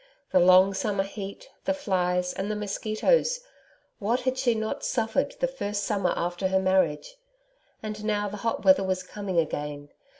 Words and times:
The 0.31 0.39
long 0.39 0.73
summer 0.73 1.03
heat, 1.03 1.47
the 1.65 1.75
flies 1.75 2.33
and 2.33 2.49
the 2.49 2.55
mosquitoes! 2.55 3.41
What 3.99 4.21
had 4.21 4.35
she 4.35 4.55
not 4.55 4.83
suffered 4.83 5.35
the 5.39 5.47
first 5.47 5.83
summer 5.83 6.11
after 6.15 6.47
her 6.47 6.59
marriage! 6.59 7.17
And 7.83 8.03
now 8.03 8.27
the 8.27 8.37
hot 8.37 8.65
weather 8.65 8.83
was 8.83 9.03
coming 9.03 9.37
again. 9.37 9.89